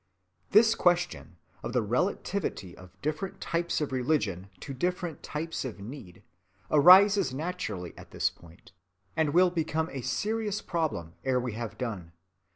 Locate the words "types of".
3.39-3.91, 5.21-5.79